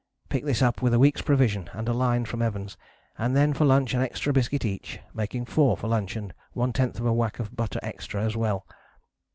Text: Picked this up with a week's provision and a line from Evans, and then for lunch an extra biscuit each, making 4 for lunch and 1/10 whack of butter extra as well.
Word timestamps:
Picked 0.29 0.47
this 0.47 0.63
up 0.63 0.81
with 0.81 0.95
a 0.95 0.97
week's 0.99 1.21
provision 1.21 1.69
and 1.73 1.87
a 1.87 1.93
line 1.93 2.25
from 2.25 2.41
Evans, 2.41 2.75
and 3.19 3.35
then 3.35 3.53
for 3.53 3.65
lunch 3.65 3.93
an 3.93 4.01
extra 4.01 4.33
biscuit 4.33 4.65
each, 4.65 4.99
making 5.13 5.45
4 5.45 5.77
for 5.77 5.87
lunch 5.87 6.15
and 6.15 6.33
1/10 6.55 7.13
whack 7.15 7.37
of 7.37 7.55
butter 7.55 7.79
extra 7.83 8.23
as 8.23 8.35
well. 8.35 8.65